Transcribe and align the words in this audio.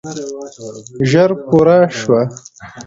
ژر 1.09 1.31
پوره 1.47 1.79
شوه. 1.99 2.21